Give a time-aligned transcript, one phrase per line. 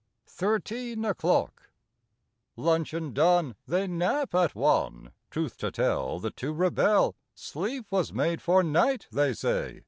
[0.25, 1.69] THIRTEEN O'CLOCK
[2.57, 7.15] L uncheon done, ^ They nap at one; Truth to tell, The two rebel.
[7.35, 9.79] Sleep was made for night, they say.